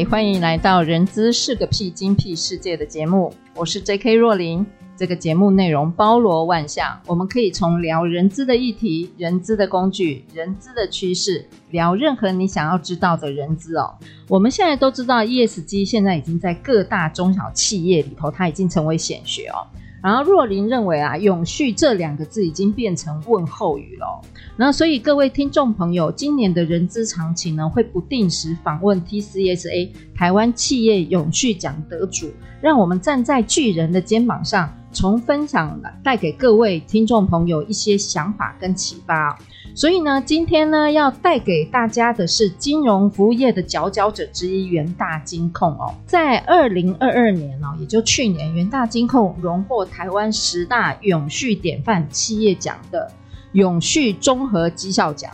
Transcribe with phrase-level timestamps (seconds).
[0.00, 4.14] 嗨，欢迎来到《人资是个屁精辟世界》的节目，我是 J.K.
[4.14, 4.64] 若琳。
[4.96, 13.94] 这个节目内容包罗万象，我们可以从聊人资的议题、人资的工具、人资的趋势，聊任何你想要知道的人资哦。
[14.26, 19.66] 我们现在都知道，ESG 现在已经在各大中小企业里头，它已经成为显学哦。
[20.02, 24.20] 然后若琳认为啊，永续这两个字已经变成问候语了。
[24.56, 39.38] 那所以各位听众朋友，今年的人资常情呢，会不定时访问 TCSA 台湾企业永续奖得主，让我们站在巨人的肩膀上，从分享带给各位听众朋友一些想法跟启发。
[39.72, 53.10] 所以呢，今天呢要带给大家的是金融服务业的佼佼者之一元大金控哦，在二零二二年哦，也就去年，元大金控荣获台湾十大永续典范企业奖的
[53.52, 55.30] 永续综合绩效奖、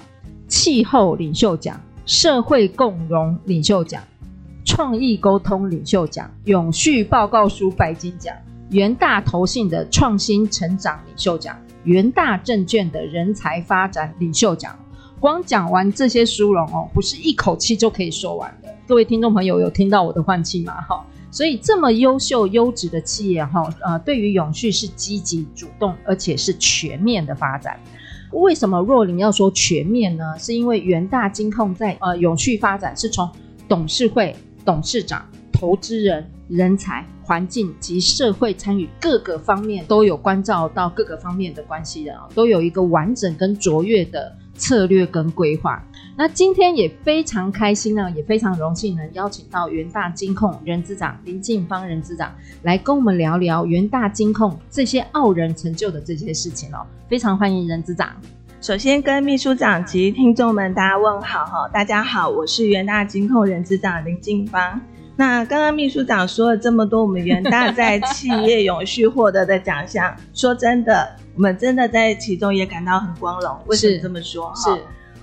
[0.47, 4.03] 气候领袖奖、社会共荣领袖奖、
[4.67, 8.37] 创意沟通领袖奖、永续报告书白金奖、
[8.71, 11.57] 元大投信的创新成长领袖奖。
[11.85, 14.77] 元大证券的人才发展领袖奖，
[15.21, 18.75] 光讲完这些殊荣哦，不是一口气就可以说完的。
[18.89, 20.81] 各位听众朋友，有听到我的换气吗？
[20.81, 27.79] 哈，所以这么优秀优质的企业哈，呃，对于永续是积极主动，而且是全面的发展。
[28.33, 30.37] 为什么若琳要说全面呢？
[30.41, 33.31] 是因为元大金控在呃永续发展是从
[33.69, 34.35] 董事会、
[34.65, 37.07] 董事长、投资人、人才。
[37.27, 45.85] 环境及社会参与各个方面都有关照到各个方面的关系人啊，都有一个完整跟卓越的策略跟规划。
[46.17, 52.33] 那今天也非常开心呢，也非常荣幸能邀请到元大金控人资长林静芳人资长
[52.63, 56.87] 来跟我们聊聊元大金控这些傲人成就的这些事情哦。
[57.09, 58.15] 非常欢迎人资长。
[58.61, 64.81] 首先跟秘书长及听众们大家问好哈，大家好，我是元大金控人资长林静芳。
[65.17, 73.57] 那刚刚秘书长说了这么多，我们元大在企业永续获得的奖项，说真的，我们真的在其中也感到很光荣。
[73.67, 74.53] 为什么这么说？
[74.55, 74.71] 是，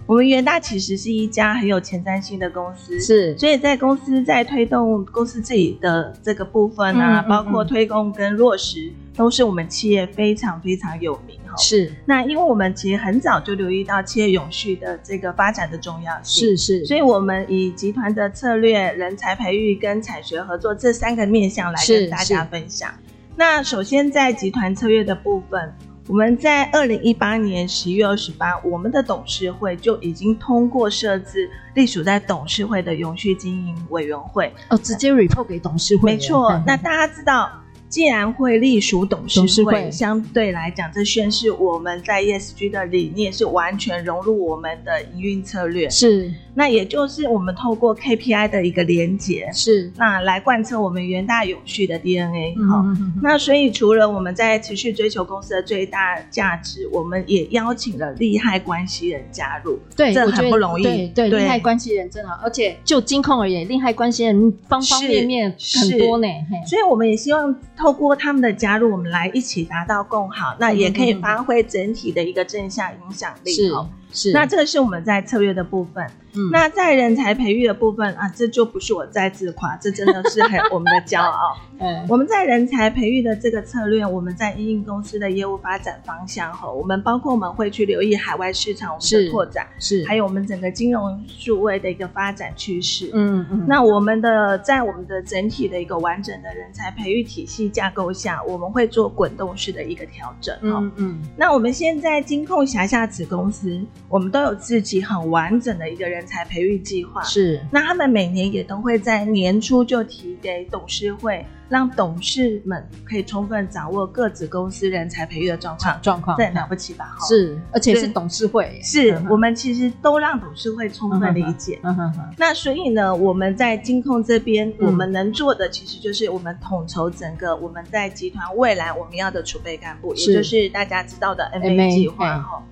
[0.06, 8.92] 我们元大其实是一家很有前瞻性的公司，是，所以在公司在推动公司自己的这个部分啊，嗯嗯嗯，包括推动跟落实。
[9.16, 11.92] 都是我们企业非常非常有名哈，是。
[12.06, 16.86] 那因为我们其实很早就留意到企业永续的这个发展的重要性，是是。
[16.86, 22.92] 所以我们以集团的策略、人才培育跟产学合作这三个面向来跟大家分享。
[23.36, 25.74] 那首先在集团策略的部分，
[26.08, 36.12] 我们在二零一八年十一月二十八，我们的董事会就已经通过设置隶属在董事会的永续经营委员会哦，直接 report 给董事会。
[36.12, 37.52] 没错，那大家知道。
[37.94, 45.88] 既然会隶属董事会，事会相对来讲，这宣示我们在 ESG 的理念是完全融入我们的营运策略。
[45.92, 52.56] 是，那也就是我们透过 KPI 的一个连结，是那来贯彻我们元大永续的 DNA。
[52.68, 52.84] 好、
[53.22, 59.78] 那所以除了我们在持续追求公司的最大价值，我们也邀请了利害关系人加入。
[59.96, 61.08] 对，这很不容易。
[61.10, 66.28] 对，利害关系人真的，而且就金控而言，利害关系人方方面面很多呢。
[66.68, 67.56] 所以我们也希望。
[67.84, 73.52] 透过他们的加入，我们来一起达到共好，那也可以发挥整体的一个正向影响力。
[73.52, 73.74] 是。
[74.14, 76.06] 是，那这个是我们在策略的部分。
[76.36, 81.56] 嗯，那在人才培育的部分啊，这就不是我在自夸，这真的是很我们的骄傲。
[81.80, 93.12] 嗯，我们在人才培育的这个策略，我们在因应公司的业务发展方向后，我们包括我们会去留意海外市场我们的拓展，是，是还有我们整个金融数位的一个发展趋势。
[93.14, 100.58] 嗯嗯，那我们的在我们的整体的一个完整的人才培育体系架构下，我们会做滚动式的一个调整。
[100.62, 103.80] 嗯嗯，那我们现在金控辖下子公司。
[104.14, 107.60] 我们都有自己很完整的一个人才培育计划，是。
[107.72, 116.00] 那他们每年也都会在年初就提给董事会，让董事们可以充分掌握各子公司人才培育的状况。
[116.00, 117.18] 状况，这很了不起吧？
[117.28, 118.80] 是，而且是董事会。
[118.84, 121.80] 是我们其实都让董事会充分理解。
[121.82, 122.24] 嗯哼哼。
[122.38, 132.64] 那所以呢，我们在金控这边，我们能做的其实就是我们统筹整个我们在集团未来我们要的储备干部，也就是大家知道的 MA 计划哈。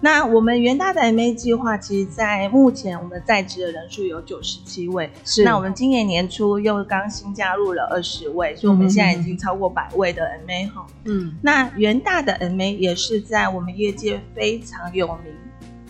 [0.00, 5.10] 那我们元大的 MA 计划，其实在目前我们在职的人数有九十七位。
[5.24, 5.42] 是。
[5.42, 10.86] 那我们今年年初又刚新加入了二十位，所以我们现在已经超过百位的 MA 哈。
[11.04, 11.36] 嗯。
[11.42, 15.34] 那元大的 MA 也是在我们业界非常有名。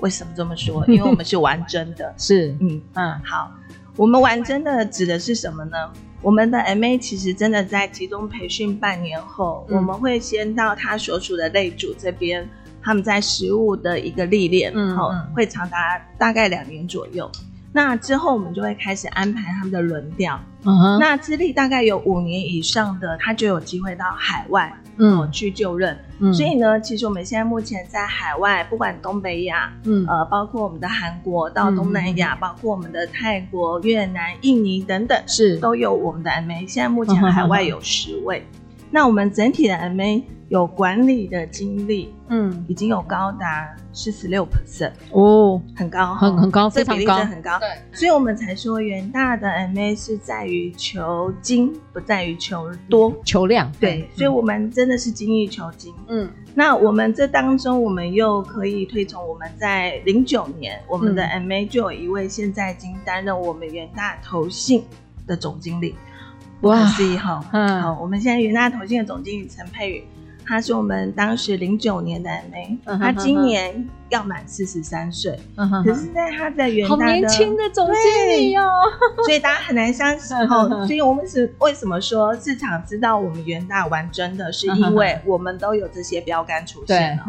[0.00, 0.82] 为什么这么说？
[0.88, 2.14] 因为我们是玩真的。
[2.16, 2.56] 是。
[2.60, 3.20] 嗯嗯。
[3.22, 3.52] 好，
[3.94, 5.76] 我们玩真的指的是什么呢？
[6.22, 12.48] 我们的 MA 其实真的在集中培训半年后，嗯、我们会先到他所属的类组这边。
[12.88, 17.30] 他们在实务的一个历练，嗯，后会长达大概两年左右。
[17.70, 20.40] 那之后我们就会开始安排他们的轮调。
[20.64, 25.94] 嗯哼，那资历大概有五年以上的，他就有机会到海外，嗯，去就任。
[26.18, 36.66] 嗯，所以呢，其实我们现在目前在海外，不管东北亚，嗯，呃，包括我们的韩国到东南亚，包括我们的泰国、越南、印尼等等，是都有我们的 MA。
[36.66, 38.46] 现在目前海外有十位。
[38.90, 47.58] 那我们整体的 MA 有管理的经历，嗯，已经有高达四十六 percent 哦，很高，很很高，这比例真的很高。
[47.58, 53.12] 对，所以我们才说元大的 MA 是在于求精，不在于求多。
[53.26, 53.70] 求量。
[53.78, 55.94] 对，所以我们真的是精益求精。
[56.06, 64.82] 嗯，那我们这当中，我们又可以推崇我们在零九年，我们的 MA 就有一位现在已经担任我们元大投信
[65.26, 65.94] 的总经理。
[66.62, 70.04] 哇，是一号，嗯，好，我们现在云大投信的总经理陈佩宇，
[70.44, 78.64] 他是我们当时零九年的 MA，嗯，他今年要满四十三岁，嗯哼，可是在他在元大的好年轻的总经理哦，
[79.26, 80.86] 所以大家很难相信哦。
[80.86, 87.24] 所以我们是为什么说市场知道我们元大玩真的是因为我们都有这些标杆出现了。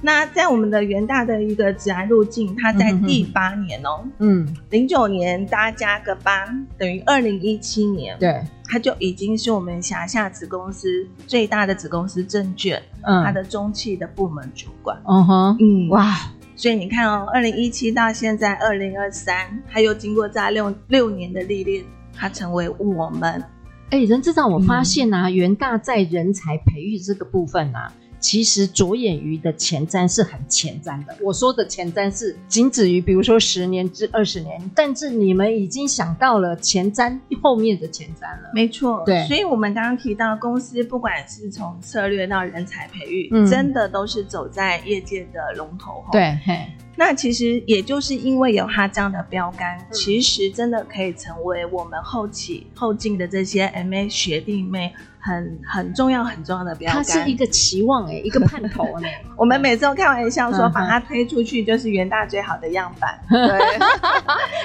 [0.00, 6.46] 那在我们的元大的一个职涯路径，他在第八年哦，嗯，零九年大家加个八，
[6.78, 15.89] 等于二零一七年，对，他就已经是我们辖下子公司最大的子公司证券，嗯，他的中企的部门主管，嗯哼，嗯。
[15.90, 16.16] 哇，
[16.54, 21.84] 所以你看哦，二零一七到现在二零二三，他又经过这六六年的历练，
[22.14, 23.42] 他成为我们。
[23.90, 27.92] 哎，人知道，我发现啊，元大在人才培育这个部分啊。
[28.20, 31.16] 其实着眼于的前瞻是很前瞻的。
[31.22, 38.50] 我说的前瞻是仅止于，比如说十年至二十年，但是你们已经想到了前瞻后面的前瞻了。
[38.54, 39.26] 没错，对。
[39.26, 46.04] 所以我们刚刚提到，公司不管是从策略到人才培育，嗯、真的都是走在业界的龙头。
[46.12, 46.66] 对，嘿。
[47.00, 57.02] 那其实也就是因为有他这样的标杆，嗯、其实真的可以成为我们后起后进的这些 MA 学弟妹很很重要很重要的标杆。
[57.02, 59.08] 它是一个期望哎、欸，一个盼头呢。
[59.34, 63.18] 我们每次都开玩笑说，把它推出去就是元大最好的样板。
[63.30, 63.48] 对，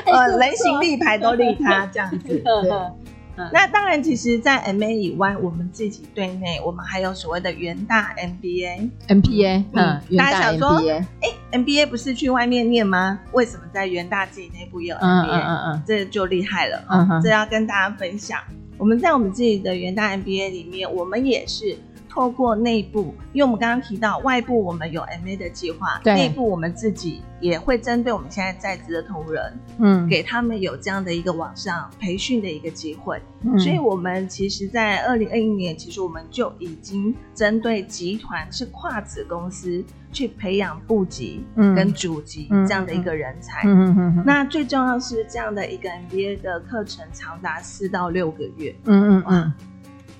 [0.11, 2.19] 呃，人形立牌都立它这样子。
[2.27, 3.04] 对。
[3.37, 13.19] 嗯、那当然，其实，在 MA 以外，我们自己对内，我们还有所谓的元大 MBA，MBA，嗯，大家想说，哎、欸、，MBA 不是去外面念吗？
[13.33, 14.99] 为什么在元大自己内部也有 MBA？
[15.01, 18.39] 嗯嗯嗯，嗯，这就厉害了，嗯哼，这要跟大家分享。
[18.77, 21.77] 我们在我们自己的元大 MBA 里面，我们也是。
[22.15, 33.21] 透过内部，因为我们刚刚提到外部我们有 MA 的计划，对，内部我们自己也会针对我们现在在职的同仁，嗯，给他们有这样的一个网上培训的一个机会。
[33.41, 41.43] 嗯，所以，我们其实，在二零二一年，其实我们就已经针对集团是跨子公司去培养部级
[41.75, 43.67] 跟主级这样的一个人才。
[43.67, 44.23] 嗯嗯嗯。
[44.25, 48.73] 那最重要是这样的一个 MBA 的课程长达四到六个月。
[48.85, 49.53] 嗯嗯嗯。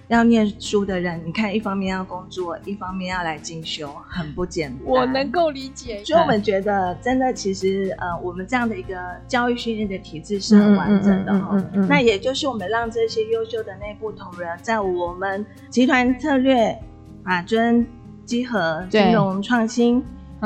[0.08, 4.80] 要念书的人，你看，一方面要工作，一方面要来进修，很不简单。
[4.86, 6.04] 我能够理解。
[6.04, 8.96] 所以我们觉得，真的，其实，呃，我们这样的一个
[9.28, 11.50] 教育训练的体制是很完整的哈。
[11.54, 16.78] 嗯嗯嗯嗯嗯、那也就是我们让这些优秀的内部同仁，在我们集团策略、
[17.24, 17.86] 法尊、
[18.26, 20.04] 集合、金融创新。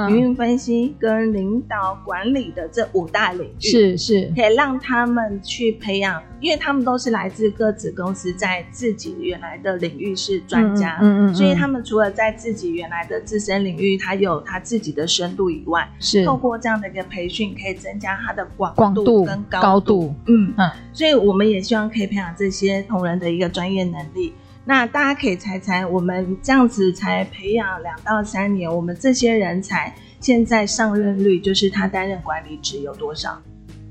[0.09, 16.23] 营运分析跟领导管理的这五大领域是是，可以让他们去培养，因为他们都是来自各子公司，在自己原来的领域是专家，嗯嗯，所以他们除了在自己原来的自身领域，他有他自己的深度以外，是。
[16.23, 20.53] 透过这样的一个培训，可以增加他的广度跟高度，嗯。
[20.57, 24.33] 嗯，所以我们也希望可以培养这些同仁的一个专业能力。
[24.69, 33.41] 那大家可以猜猜，我们这样子才培养两到三年，我们这些人才现在上任率，就是他担任管理职有多少？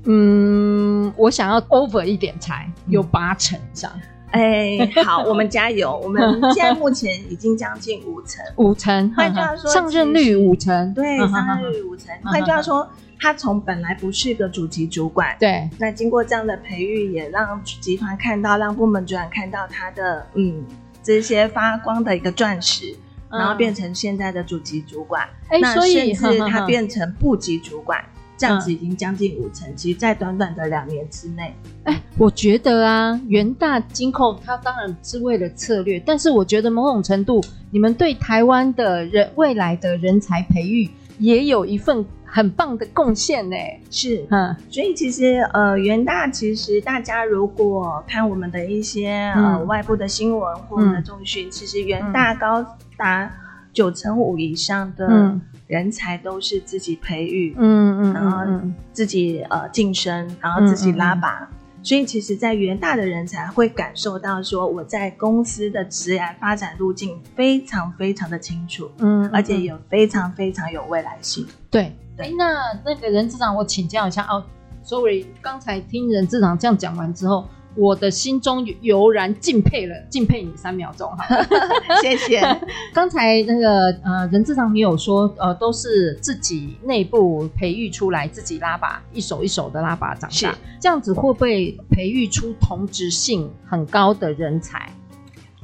[0.05, 3.91] 嗯，我想要 over 一点才有八成以上。
[4.31, 5.99] 哎，好，我们加油！
[6.03, 6.21] 我们
[6.53, 9.11] 现在目前已经将近五成， 五成。
[9.15, 12.13] 换句话说，上任率五成，对，上任率五成。
[12.23, 12.87] 换句话说，
[13.19, 20.63] 他从本来不是个主级主管，对，那经过这样的培育，也让集团看到，让部门主管看到他的，嗯，
[21.01, 22.95] 这些发光的一个钻石。
[23.31, 28.03] 然后变成现在的主级主管，哎，那所以甚至他变成部级主管。
[28.39, 31.53] 这样子已经将近五成，其实，在短短的两年之内，
[31.83, 43.57] 哎，我觉得啊，元大金控它当然是为了策略，但是我觉得某种程度，你们对台湾的人未来的人才培育也有一份很棒的贡献呢。
[43.89, 52.65] 是，嗯，所以其实呃，元大其实大家如果看我们的一些、嗯、呃外部的新闻或者重讯，嗯、其实元大高
[52.95, 53.29] 达
[53.73, 55.37] 九成五以上的。
[55.69, 61.47] 嗯人才都是自己培育，嗯嗯，然后自己呃晋升，然后自己拉拔，
[61.83, 71.45] 所以其实，在元大的人才会感受到说，我在公司的职业发展路径非常非常的清楚，嗯，而且有非常非常有未来性。
[71.69, 71.95] 对。
[72.17, 74.43] 对，那那个人资长，我请教一下哦
[74.83, 77.47] ，sorry，刚才听人资长这样讲完之后。
[77.79, 81.25] 我的心中油然敬佩了，敬佩你三秒钟哈，
[82.03, 82.41] 谢谢。
[82.93, 90.47] 刚才那个呃，任志长你有说，呃，都是自己内部培育出来，自己拉拔，一手一手的拉拔长大，是
[90.81, 94.91] 这样子会不会培育出同质性很高的人才？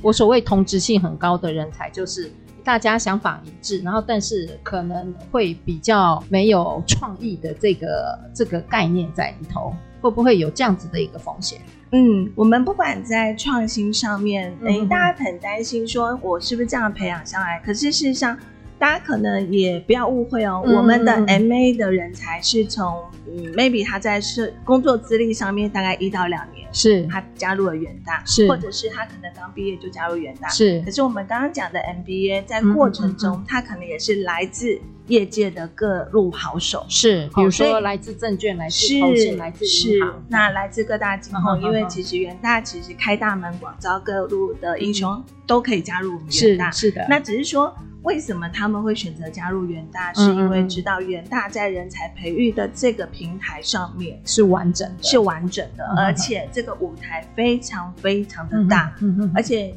[0.02, 2.32] 我所谓同质性很高的人才，就是
[2.64, 11.60] 大家想法一致，然后但是可能会比较没有创意的这个这个概念在里头，会不会有这样子的一个风险？
[11.96, 17.58] 嗯，我们不管在创新上面，哎、嗯，大家很担心说，我是不是这样培养上来？
[17.66, 18.38] 可是事实上，
[18.78, 30.82] 大家可能也不要误会哦，嗯、我们的 MA 的人才是从，嗯，maybe 他在是工作资历上面大概一到两年，是他加入了元大，是或者是他可能刚毕业就加入元大，是。
[30.82, 34.78] 可是我们刚刚讲的 MBA 在过程中，他、嗯、可能也是来自。
[35.08, 36.86] 业界的各路好手。
[36.90, 47.06] 是，比如说来自证券，来自投信，来自银行，那来自各大金控，因为其实元大其实开大门广招各路的英雄都可以加入我们元大，是的。
[47.10, 58.94] 那只是说，为什么他们会选择加入元大，是因为知道元大在人才培育的这个平台上面是完整的，是完整的，而且这个舞台非常非常的大，
[59.34, 59.76] 而且。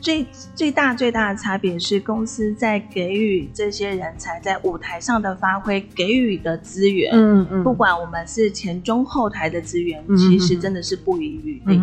[0.00, 11.80] 最最大最大的差别是，公司在给予这些人才在舞台上的发挥，给予的资源，嗯嗯，不管我们是前中后台的资源，嗯、其实真的是不遗余力。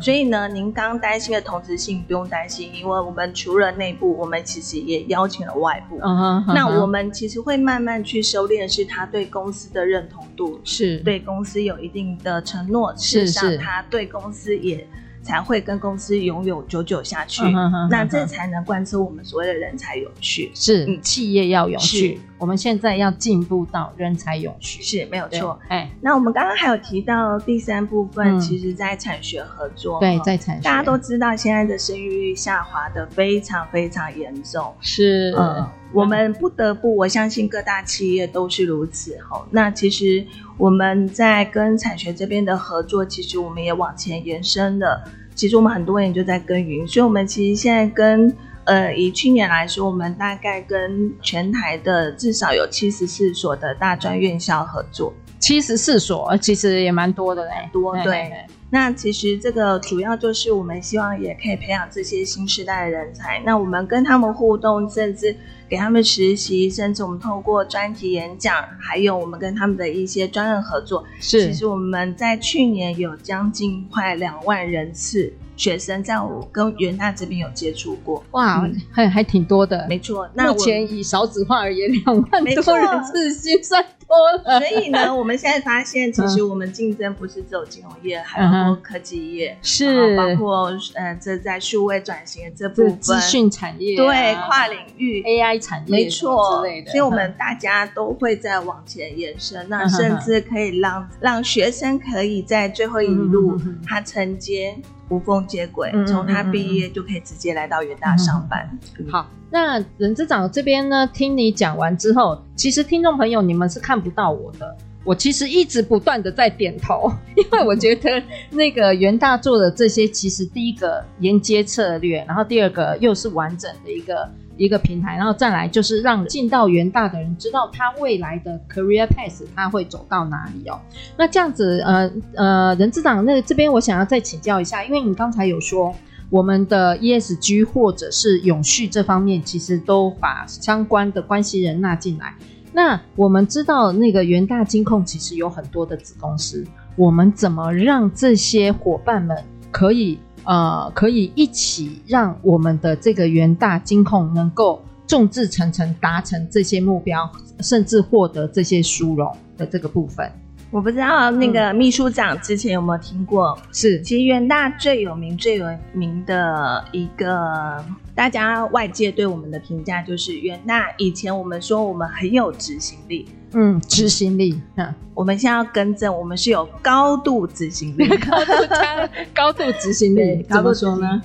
[0.00, 5.98] 所以呢，您刚担心的同质性不用担心，因为我们除了内部，我们其实也邀请了外部。
[6.02, 14.86] 嗯、那我们其实会慢慢去修炼，是他对公司的认同度，是对公司有一定的承诺，事实上他对公司也。
[15.22, 20.50] 才会跟公司永永久久下去，嗯、哼哼哼那这才能贯彻我们所谓的人才永续。
[20.54, 25.56] 是，嗯、企业要永续，我们现在要进步到人才永续，是没有错。
[25.68, 39.16] 哎，那我们刚刚还有提到第三部分，嗯、其实在产学合作，对，在产学，大家都知道现在的生育率下滑的非常非常严重，是，嗯，我们不得不，我相信各大企业都是如此。
[39.28, 40.26] 吼，那其实。
[40.56, 45.02] 我们在跟产学这边的合作，其实我们也往前延伸了。
[45.34, 48.30] 其实我们很多人就在耕耘，所以我们其实现在跟
[48.70, 55.12] 呃，以去年来说，我们大概跟全台的至少有七十四所的大专院校合作。
[55.40, 58.30] 七十四所，其实也蛮多的嘞，多对。
[58.70, 63.42] 那其实这个主要就是我们希望也可以培养这些新时代的人才。
[63.44, 65.34] 那我们跟他们互动，甚至
[65.68, 71.46] 给他们实习，甚至我们透过专题演讲，还有我们跟他们的一些专案合作，是。
[71.46, 75.32] 其实我们在去年有将近快两万人次。
[75.60, 80.26] 学生在我跟元大这边有接触过，哇，还还挺多的，没错。
[80.32, 83.30] 那目前以少子化而言， 两万多人次
[83.62, 84.58] 算多了。
[84.58, 90.16] 所以呢， 我们现在发现，其实我们竞争不是只有金融业，还包括科技业，是。
[90.16, 95.22] 包括呃，这在数位转型的这部分，资讯产业，对跨领域。
[95.24, 96.90] AI 产业，没错之类的。
[96.90, 104.74] 所以我们大家都会在往前延伸，那甚至可以让让学生可以在最后一路他承接。
[105.10, 108.78] 无缝接轨，从他毕业就可以直接来到元大上班。
[109.10, 124.28] 好，那任之长这边呢，听你讲完之后，其实听众朋友你们是看不到我的，我其实一直不断的在点头， 因为我觉得那个元大做的这些，其实第一个沿接策略，然后第二个又是完整的一个。
[124.60, 130.78] 一个平台，然后再来就是让进到元大的人知道他未来的 career path 他会走到哪里哦。
[131.16, 135.94] 那这样子，呃呃，人资长，那这边我想要再请教一下，因为你刚才有说
[136.28, 142.34] 我们的 ESG 或者是永续这方面，其实都把相关的关系人纳进来。
[142.72, 146.62] 那我们知道那个元大金控其实有很多的子公司，
[146.96, 149.36] 我们怎么让这些伙伴们
[149.72, 150.18] 可以？
[150.50, 157.30] 呃，可以一起让我们的这个元大金控能够众志成城，达成这些目标，
[157.60, 160.28] 甚至获得这些殊荣的这个部分。
[160.70, 163.58] 我不知道那个秘书长之前有没有听过？
[163.72, 167.84] 是，其实元大最有名、最有名的一个，
[168.14, 181.20] 大家外界对我们的评价就是元大以前我们说我们很有执行力，嗯，执行力，嗯，我们现在要更正，我们是有高度执行力， 高度加 高度执行力，怎么说呢？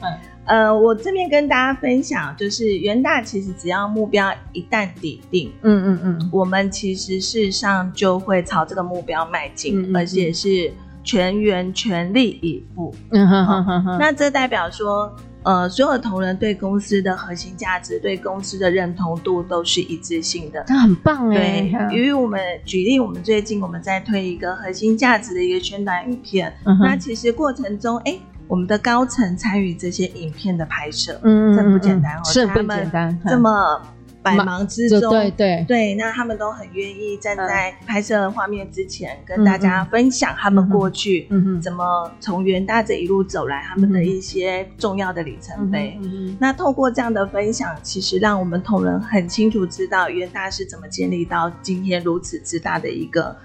[0.45, 10.71] 呃，我这边跟大家分享，就是元大其实只要目标一旦底定，嗯嗯嗯，我们其实事实上就会朝这个目标迈进，嗯嗯嗯，而且是
[11.03, 12.93] 全员全力以赴。
[13.09, 13.97] 嗯哼哼哼哼。
[13.97, 15.11] 那这代表说，
[15.41, 20.63] 呃，所有的同仁对公司的核心价值、对公司的认同度都是一致性的。
[20.67, 21.61] 那很棒哎。
[21.89, 28.15] 对，因为我们举例，我们最近我们在推一个核心价值的一个宣传影片，嗯、那其实过程中，哎。
[28.47, 33.19] 我们的高层参与这些影片的拍摄，嗯，这不简单哦，是不简单。
[33.27, 33.81] 这么
[34.21, 45.99] 百忙之中，对对对，那他们都很愿意站在拍摄画面之前，跟大家分享他们过去，嗯，怎么从元大这一路走来，他们的一些重要的里程碑。
[46.39, 53.35] 那透过这样的分享，其实让我们同仁很清楚知道元大是怎么建立到今天如此之大的一个。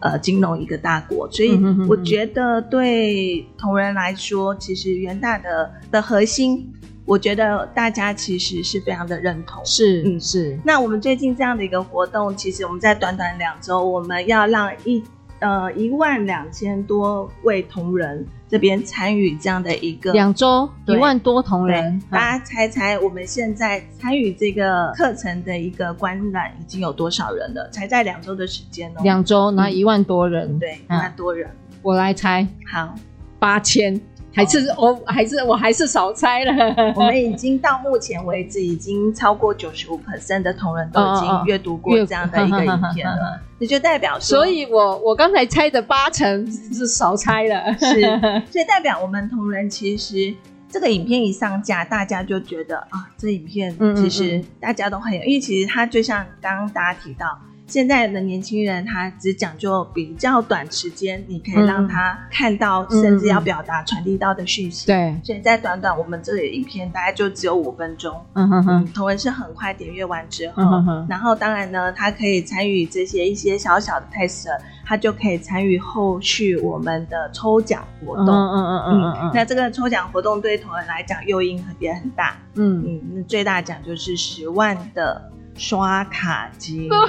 [0.00, 6.70] 呃，金融一个大国，所以我觉得对同仁来说，其实元大的的核心，
[7.04, 9.64] 我觉得大家其实是非常的认同。
[9.64, 10.58] 是，嗯，是。
[10.64, 15.02] 那我们最近这样的一个活动，其实我们在短短两周，我们要让一。
[15.40, 27.68] 呃，一万两千多位同仁这边参与这样的一个两周，一万多同仁，大家猜猜我们现在参与这个课程的一个观览已经有多少人了？
[27.70, 31.50] 才在两周的时间哦，两周那一万多人，嗯、对，一万多人，
[31.82, 32.94] 我来猜，好，
[33.38, 34.00] 八千。
[34.36, 36.52] 还是我还是我还是少猜了。
[36.94, 43.40] 我们已经到目前为止，已经超过九十五 percent 的同仁都已经阅读过这样的一个影片了。
[43.58, 48.02] 也就代表说，所以我我刚才猜的八成是少猜了，是，
[48.52, 50.34] 所以代表我们同仁其实
[50.68, 57.26] 这个影片一上架，大家就觉得啊，这影片其实大家都很有，因为其实它就像刚刚大家提到。
[57.66, 64.86] 现在的年轻人，他只讲究比较短时间，你可以让他看到，甚至要表达、传递到的讯息。
[64.86, 68.14] 对，所以在短短我们这里的影片大概就只有五分钟。
[68.34, 70.62] 嗯哼哼，同文是很快点阅完之后，
[71.08, 74.46] 然后当然呢，他可以参与这些一些小小的 test，
[74.84, 78.28] 他就可以参与后续我们的抽奖活动。
[78.28, 82.36] 嗯嗯嗯嗯嗯，那这个抽奖活动对同仁来讲诱因也很大。
[82.54, 85.32] 嗯嗯，那最大奖就是十万的。
[85.56, 87.06] 刷卡机， 哇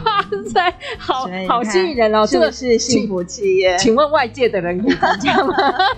[0.49, 2.25] 塞，好好吸引人哦！
[2.25, 3.77] 这个是幸福企业。
[3.77, 5.53] 请问外界的人可以参加吗？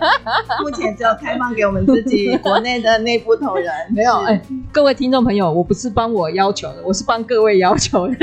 [0.61, 3.71] 目前只有开放给我们自己 国内的内部同仁。
[3.89, 8.15] 没有，哎，各位听众朋友，我不是帮我要求的，我是帮各位要求的，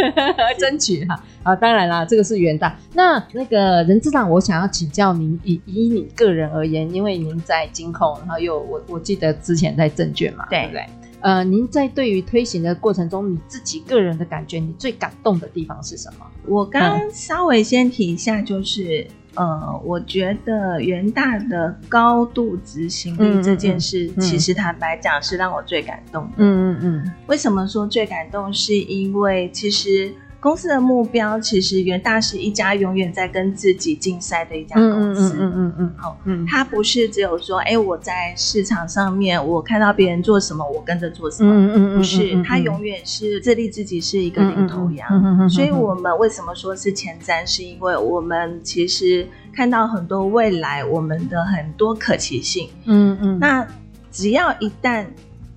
[0.58, 1.18] 争取哈。
[1.42, 2.76] 啊，当然啦，这个是元大。
[2.94, 10.84] 那那个人志长，我想要请教您，以以你个人而言，因为您在金控，然后又我我记得之前在证券嘛，对不对？
[11.20, 16.26] 呃，您在对于推行的过程中，你自己个人的感觉，你最感动的地方是什么？
[16.46, 26.32] 我刚稍微先提一下，就是、嗯、呃，我觉得元大的高度执行力这件事，嗯嗯嗯、其实坦白讲是让我最感动的。
[26.36, 27.12] 嗯嗯嗯。
[27.26, 28.52] 为什么说最感动？
[28.52, 30.12] 是因为其实。
[30.38, 35.34] 公司的目标其实元大是一家永远在跟自己竞赛的一家公司。
[35.34, 41.52] 嗯嗯嗯嗯，好，嗯，它不是只有说，哎，我在市场上面，我看到别人做什么，我跟着做什么。
[41.52, 45.08] 嗯嗯不是，它永远是自立自己是一个领头羊。
[45.10, 47.44] 嗯嗯，所以我们为什么说是前瞻？
[47.46, 52.68] 是因为我们其实看到很多未来，我们的很多可期性。
[52.84, 53.66] 嗯嗯，那
[54.12, 55.06] 只要一旦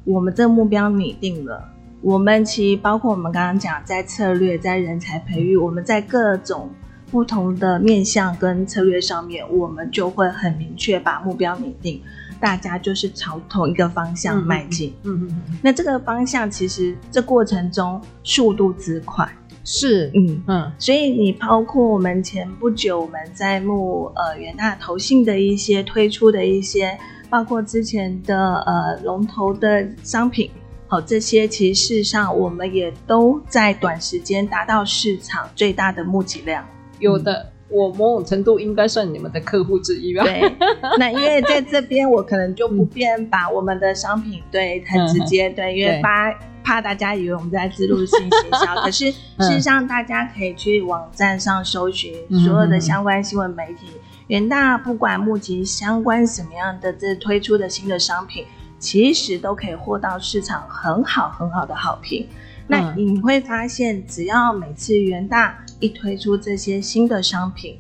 [0.04, 1.70] 我们这个目标拟定了。
[2.02, 6.70] 我们其实包括我们刚刚讲，在策略、在人才培育，我们在各种
[7.12, 12.02] 不同的面向跟策略上面，我们就会很明确把目标拟定，
[12.40, 14.94] 大家就是朝同一个方向迈进。
[15.04, 15.58] 嗯嗯嗯。
[15.62, 19.30] 那这个方向其实这过程中速度之快，
[19.66, 20.72] 是嗯嗯。
[20.80, 26.98] 所以你包括我们前不久我们在募呃元大投信的一些推出的一些，
[27.30, 30.50] 包括之前的呃龙头的商品。
[30.90, 36.66] 好，这些其实事实上我们也都在短时间达到市场最大的募集量。
[36.98, 40.24] 有的，嗯、我某种程度应该算你们的客户之一吧？
[40.24, 40.52] 对，
[40.98, 53.92] 那因为在这边我可能就不便把我们的商品对很直接对，因为八怕大家以为我们在自录性行销， 可是事实上大家可以去网站上搜寻所有的相关新闻媒体，
[54.26, 58.44] 元大不管募集相关什么样的这推出的新的商品，
[58.80, 62.28] 其实都可以获到市场很好很好的好评。
[62.68, 67.80] 那你会发现，只要每次元大一推出这些新的商品，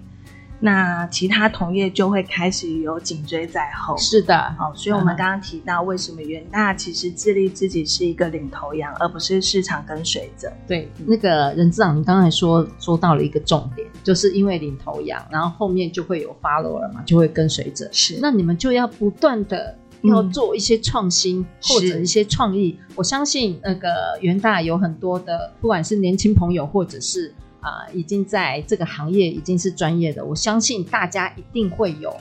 [0.60, 3.96] 那其他同业就会开始有紧追在后。
[3.98, 10.52] 是的，好，所以我们刚刚提到，为什么元大其实致力自己是一个领头羊，而不是市场跟随者。
[10.68, 17.88] 对，那个人资长，你刚才说说到了一个重点，就是因为领头羊，然后后面就会有 follower 嘛，就会跟随者。
[17.92, 22.78] 是，那你们就要不断的要做一些创新、嗯、或者一些创意。
[22.96, 23.90] 我相信那个
[24.22, 27.34] 元大有很多的，不管是年轻朋友或者是。
[27.62, 32.16] 啊、呃，已经在这个行业已经是专业的，我相信大家一定会有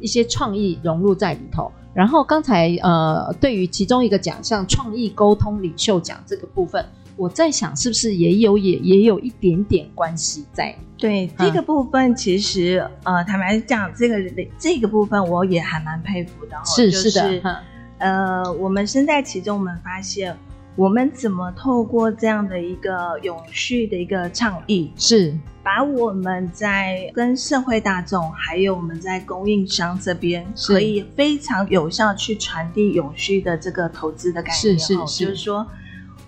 [0.00, 1.70] 一些创意融入在里头。
[1.94, 6.84] 然后刚才呃，对于其中一个奖项——创意沟通领袖奖这个部分，
[7.16, 10.74] 我在想是不是也有也也有一点点关系在？
[10.96, 14.16] 对、嗯、这个部分，其实呃，坦白讲，这个
[14.58, 16.56] 这个部分我也还蛮佩服的。
[16.64, 17.62] 是、就是是的，
[17.98, 20.36] 嗯、呃，我们身在其中，我们发现。
[20.74, 34.78] 我们怎么透过这样的一个永续的一个倡议，是把我们在跟社会大众，还有我们在供应商这边，可以非常有效去传递永续的这个投资的概念。
[34.78, 35.66] 是是是，就是说，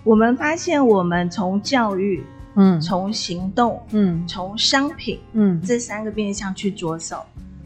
[0.05, 7.17] 我们发现我们从教育，嗯，从行动，嗯，从商品，嗯，这三个面向去着手。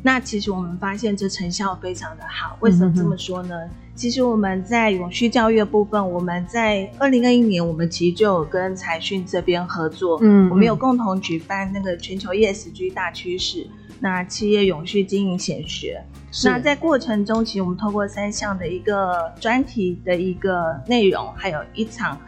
[0.01, 3.53] 那其实我们发现这成效非常的好，为什么这么说呢？
[3.65, 13.67] 嗯、其实我们在永续教育的部分，我们在二零二一年，我们其实就有跟财讯这边合作，嗯，我们有共同举办那个全球 ESG 大趋势，
[13.99, 16.03] 那企业永续经营显学。
[16.43, 22.19] 那在过程中，其实我们透过三项的一个专题的一个内容，还有一场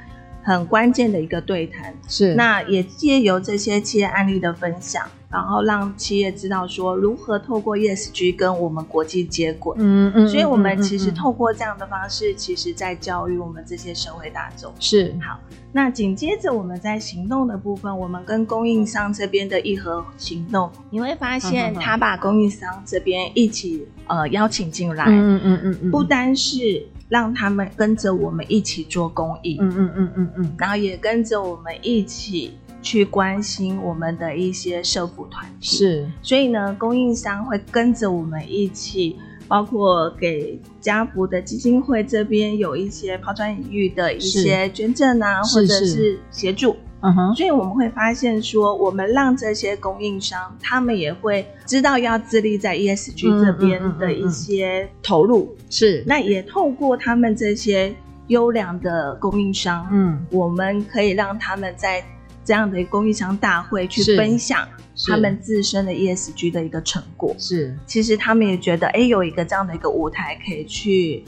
[0.43, 2.36] 很关键的一个对谈，是。
[2.36, 5.06] 那也借由这些企业案例的分享。
[5.32, 14.73] 然后让企业知道说如何透过 ESG 跟我们国际接轨，嗯嗯，所以我们其实透过这样的方式，其实在教育我们这些社会大众。
[14.77, 15.15] 是。
[15.25, 15.39] 好，
[15.71, 32.58] 那紧接着我们在行动的部分，我们跟供应商这边的一合行动，你会发现他把供应商这边一起呃邀请进来，嗯嗯嗯嗯，不单是让他们跟着我们一起做公益，嗯嗯嗯嗯嗯，然后也跟着我们一起。
[32.84, 57.94] 去关心我们的一些社福团体，是，所以呢，供应商会跟着我们一起，包括给家福的基金会这边有一些抛砖引玉的一些捐赠啊，或者是协助，嗯哼，所以我们会发现说，我们让这些供应商，他们也会知道要致力在 ESG 这边的一些投入，是，那也透过他们这些
[58.28, 62.04] 优良的供应商，嗯，我们可以让他们在
[62.46, 64.68] 这样的供应商大会去分享
[65.08, 71.24] 他们自身的 ESG 的一个成果，是，其实他们也觉得，哎，有一个这样的一个舞台可以去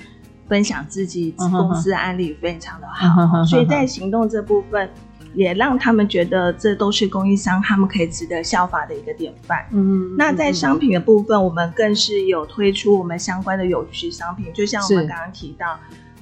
[0.47, 3.07] 分享自己公司的案例，非常的好。
[3.23, 3.45] Uh.
[3.47, 4.89] 所以在行动这部分，
[5.33, 9.65] 也让他们觉得这都是供应商他们可以值得效法的一个典范。
[9.71, 15.79] 嗯、uh 那在商品的部分，我们更是有推出我们相关的有趣商品，就像我们刚刚提到。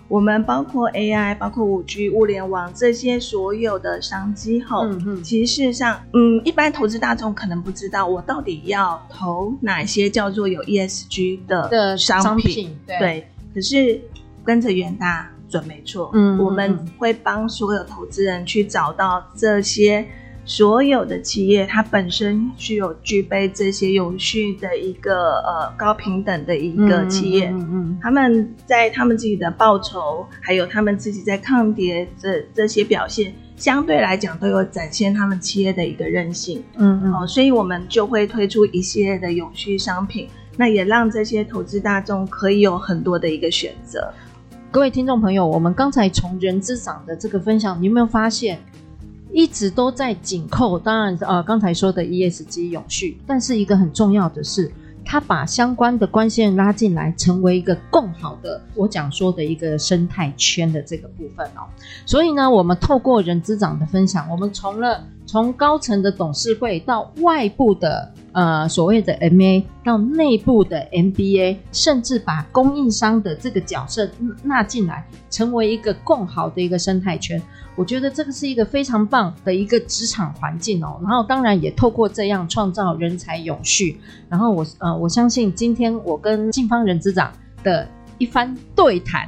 [0.07, 13.27] 我们包括 AI、包括五 G、物联网这些所有的商机后，嗯嗯，其实事实上，嗯，一般投资大众可能不知道我到底要投哪些叫做有 ESG 的的商品，商品对，对。
[13.53, 14.01] 可是
[14.43, 20.07] 跟着远大准没错，嗯，我们会帮所有投资人去找到这些。
[20.43, 44.11] 所有的企业，它本身具有具备这些永续的一个呃高平等的一个企业，嗯嗯，嗯，他们在他们自己的报酬，还有他们自己在抗跌这这些表现，相对来讲都有展现他们企业的一个韧性，嗯嗯，哦，所以我们就会推出一系列的永续商品，那也让这些投资大众可以有很多的一个选择。
[44.73, 48.57] 各位听众朋友，我们刚才从人之长的这个分享，你有没有发现？
[49.33, 54.71] 一直都在紧扣，当然呃，刚才说的 ESG 永续，但是一个很重要的是，
[55.11, 61.67] 他把相关的关系人拉进来，成为一个更好的我讲说的一个生态圈的这个部分哦。
[62.05, 74.09] 所以呢，我们透过人资长的分享，我们从了从高层的董事会到外部的呃所谓的 MA，到内部的 MBA，甚至把供应商的这个角色
[74.43, 77.41] 纳进来，成为一个更好的一个生态圈。
[77.81, 87.87] 我觉得这个是一个非常棒的一个职场环境哦，然后当然也透过这样创造人才永续，然后我呃我相信今天我跟信方人资长的
[88.19, 89.27] 一番对谈，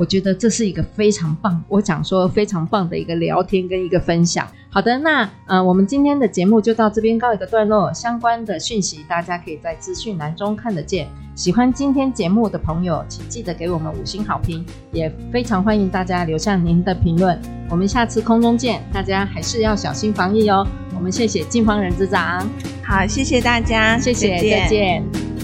[0.00, 4.48] 我觉得这是一个非常棒，我讲说非常棒的一个聊天跟一个分享。
[4.70, 7.92] 好的，那呃，我们今天的节目就到这边告一个段落。
[7.92, 11.06] 相关的讯息大家可以在资讯栏中看得见。
[11.34, 17.38] 喜欢今天节目的朋友，请记得给我们五星好评，也非常欢迎大家留下您的评论。
[17.68, 20.66] 我们下次空中见，大家还是要小心防疫哦。
[20.94, 22.48] 我们谢谢静芳人之长，
[22.82, 24.60] 好，谢谢大家，谢谢，再见。
[24.62, 25.39] 再见。